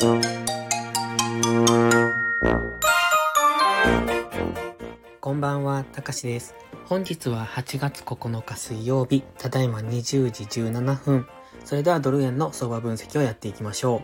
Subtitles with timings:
[0.00, 0.12] こ
[5.32, 6.54] んばんは、たかしです。
[6.84, 11.26] 本日は8月9日水曜日、ただいま20時17分。
[11.64, 14.02] それではドル円の相場分析をやっていきましょう。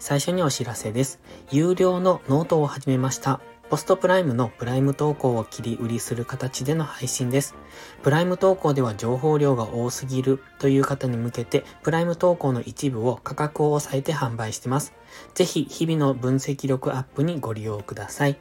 [0.00, 1.20] 最初にお知らせです。
[1.52, 3.40] 有料のノートを始めました。
[3.70, 7.54] ポストプライムのプライム投稿を切り売りする形での配信です。
[8.02, 14.94] プライム投稿では情報量が多すぎるという方に向けて、プライム投稿の一部を価格を抑えて販売してます。
[15.34, 18.38] ぜひ日々の分析力アップにご利用ください。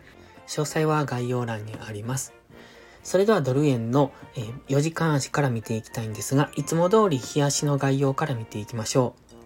[0.48, 2.34] 詳細は概要欄にあります。
[3.04, 4.14] それではドル円の
[4.70, 9.38] 4時間足から見ていきたいんですが、いつも通り日足の概要から見ていきましょう。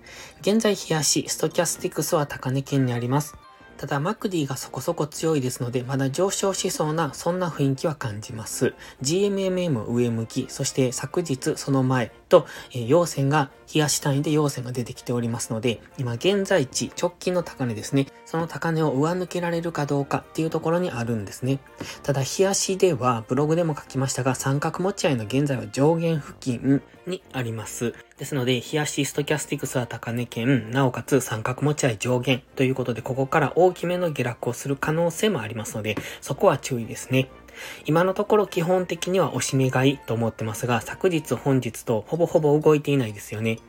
[0.41, 3.36] 現在日足、ストキャスティクスは高値圏にあります。
[3.81, 8.76] ただ、マクディがそこそこ強いですので、まだ上昇しそうな、そんな雰囲気は感じます。
[9.02, 18.07] GMMM 上向き、そして昨日その前と、えー、陽線が、冷やし単位で陽線が出てきておりますので、今現在地、直近の高値ですね。
[18.26, 21.60] その高値を上抜けられるかどうかっていうところにあるんですね。
[22.04, 27.93] ただ、冷やしでは、ブログでも書きましたが、三角持ち合いの現在は上限付近にあります。
[28.18, 37.29] ですので、冷やしストキャスティクスは高値圏、なおかつ三角持ち合い上限ということで、ここから大きめの下落をする可能性もありますので、そこは注意ですね。
[37.85, 43.60] 今のところ基本的にはおしめ買いと思ってますが、昨日本日とほぼほぼ動いていないですよね。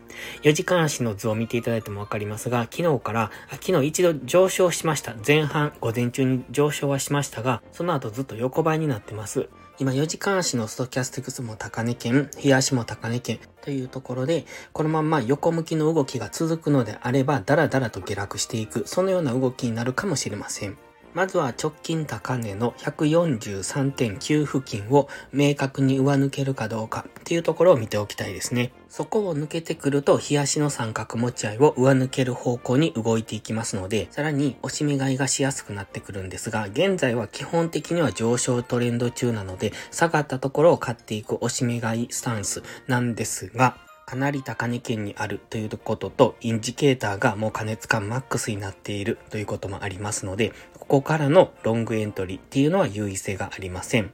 [0.42, 5.14] 4時間足の図を見ていただいてもわかりますが、昨日から、昨日一度上昇しました。
[5.26, 9.48] 前半、午前中に上昇はしましたが、その後ずっと横ばいになってます。
[9.78, 20.76] 今4時間足のストキャスティクスも高値圏、日足も高値圏というところで、このまま横向きの動きが続くのであれば、だらだらと下落していく、そのような動きになるかもしれません。
[21.14, 28.72] まずは直近高値の143.9付近を明確に上抜けるかどうかっていうところを見ておきたいですね。
[28.88, 43.76] そこを抜けてくると、日足の三角持ち合いを上抜ける方向に動いていきますので、さらに押し目買いがしやすくなってくるんですが、現在は基本的には上昇トレンド中なので、下がったところを買っていく押し目買いスタンスなんですが、
[44.06, 54.12] かなり高値圏にあるということと、インジケーターがもう加熱感マックスになっているということもありますので、ここからのロングエントリーっていうのは優位性がありません。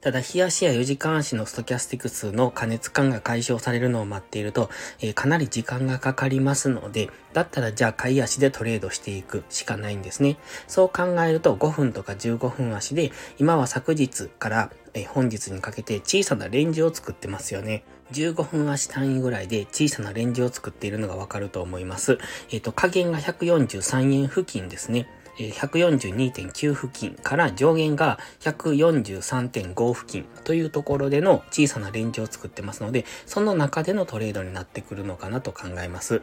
[0.00, 10.38] ただ、日足や4時間足のストキャスティクスの加熱感が解消されるのを待っていると、えー、かなり時間がかかりますので、だったらじゃあ買い足でトレードしていくしかないんですね。
[10.66, 17.84] そう考えると5分とか15分足で、今は昨日から、え、本日にかけて小さなレンジを作ってますよね。
[18.12, 22.18] 15分足単位ぐらいで小さなレンジを作っているのがわかると思います。
[22.50, 25.08] えっ、ー、と、加減が143円付近ですね。
[25.36, 36.22] 142.9付近から上限が143.5付近というところでの小さなレンジを作ってますので、その中でのトレードになってくるのかなと考えます。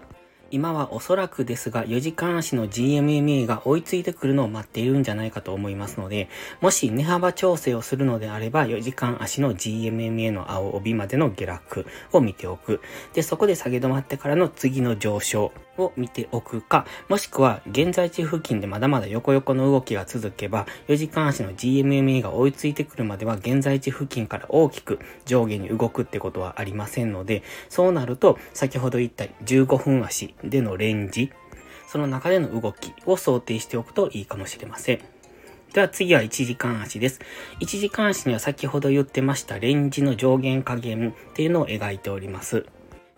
[0.51, 6.29] 今はおそらくですが4時間足の GMMA が追いついてくるのを待っているんじゃないかと思いますので、
[6.61, 12.81] もし値幅調整をするのであれば4時間足の GMMA の青帯までの下落を見ておく。
[13.13, 31.31] で、そこで下げ止まってからの次の上昇を見ておくか、もしくは現在地付近でまだまだ横横の動きが続けば、4時間足の GMMA が追いついてくるまでは現在地付近から大きく上下に動くってことはありませんので、そうなると先ほど言った15分足でのレンジ、
[31.87, 34.99] その中での動きを想定しておくといいかもしれません。
[35.73, 37.19] では次は1時間足です。
[37.59, 42.65] 1時間足には先ほど言ってましたレンジの上限加減っていうのを描いております。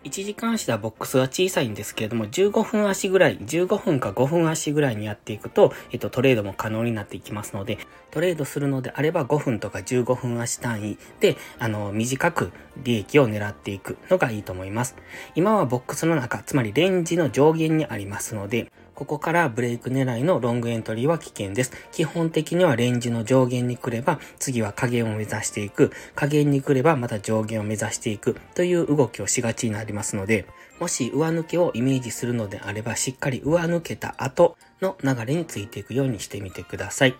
[0.02, 7.78] 1時間足ではボックスは小さいんですけれども、15分足ぐらい、15分か5分足ぐらいにやっていくと、えっと、トレードも可能になっていきますので、
[8.10, 12.50] トレードするのであれば5分とか15分足単位で、あの、短く
[12.82, 14.96] 利益を狙っていくのがいいと思います。
[15.34, 21.72] 今はボックスの中、つまりレンジの上限にありますので、ここからブレイク狙いのロングエントリーは危険です。
[21.90, 25.90] 基本的にはレンジの上限に来れば、次は下限を目指していく。
[26.14, 30.44] 下限に来ればまた上限を目指していくという動きをしがちになりますので、
[30.80, 37.14] もし上抜けをイメージするのであれば、しっかり上抜けた後の流れについていくようにしてみてください。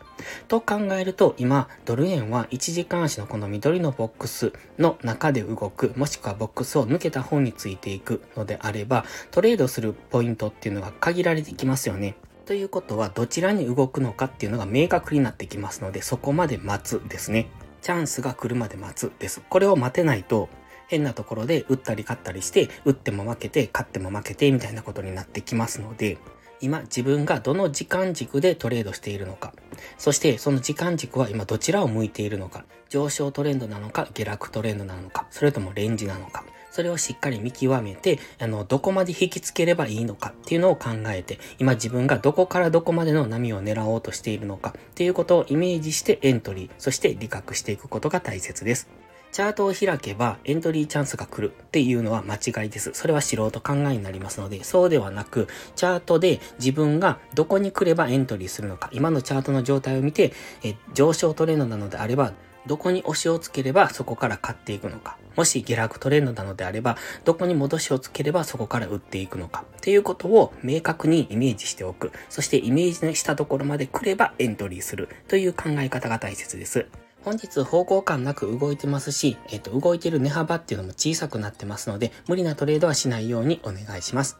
[0.48, 12.16] と考えると、今、ドル円は1時間足のこの緑のボックスの中で動く、もしくはボックスを抜けた方についていくのであれば、トレードするポイントっていうのが限られてきますよね。
[12.46, 17.50] ということは、どちらに動くのかっていうのが明確になってきますので、そこまで待つですね。
[17.82, 19.42] チャンスが来るまで待つです。
[19.48, 20.48] これを待てないと、
[20.90, 26.18] 変なところで打ったり勝ったりして、打っても負けて、勝っても負けて、みたいなことになってきますので、
[26.60, 29.54] 今自分がどの時間軸でトレードしているのか、
[29.98, 48.88] そしてその時間軸は今どちらを向いているのか、上昇トレンドなのか、下落トレンドなのか、それともレンジなのか、それをしっかり見極めて、あの、どこまで引きつければいいのかっていうのを考えて、今自分がどこからどこまでの波を狙おうとしているのかっていうことをイメージしてエントリー、そして理覚していくことが大切です。
[49.32, 52.90] チャートを開けばエントリーチャンスが来るっていうのは間違いです。
[52.94, 60.32] それは素人考えになりますので、そうではなく、チャートで自分がどこに来ればエントリーするのか、今のチャートの状態を見て、
[60.64, 62.32] え上昇トレンドなのであれば、
[62.66, 65.16] どこに押しをつければそこから買っていくのか。
[65.36, 69.64] もし下落トレンドなのであれば、どこに戻しをつければそこから売っていくのか。
[69.78, 72.12] っていうことを明確にイメージしておく。
[72.28, 76.86] そしてイメージしたところまで来ればエントリーするという考え方が大切です。
[77.24, 84.38] 本日方向感なく動いてますし、えっ、と、動いてる値幅っていうのも小さくなってますので、無理なトレードはしないようにお願いします。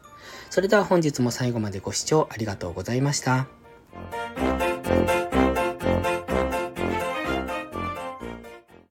[0.49, 3.47] それでは本日も最後までご視聴ありがとうございました。